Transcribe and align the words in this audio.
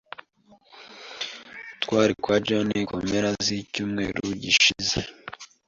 Twari 1.83 2.13
kwa 2.21 2.35
John 2.45 2.67
mu 2.91 2.97
mpera 3.07 3.29
zicyumweru 3.45 4.21
gishize. 4.41 4.97